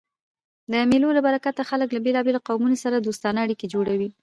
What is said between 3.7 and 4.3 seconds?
جوړوي.